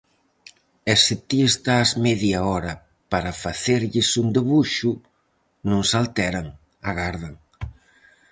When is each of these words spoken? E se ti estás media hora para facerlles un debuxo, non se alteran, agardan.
E 0.91 0.93
se 1.03 1.15
ti 1.27 1.39
estás 1.51 1.89
media 2.05 2.39
hora 2.51 2.73
para 3.11 3.37
facerlles 3.43 4.09
un 4.21 4.27
debuxo, 4.37 4.91
non 5.69 5.81
se 5.89 5.95
alteran, 6.03 6.47
agardan. 6.89 7.33